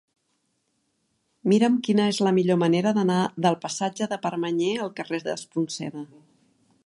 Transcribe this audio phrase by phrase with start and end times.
[1.51, 6.05] Mira'm quina és la millor manera d'anar del passatge de Permanyer al carrer d'Espronceda.